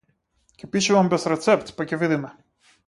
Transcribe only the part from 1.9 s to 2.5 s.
ќе видиме.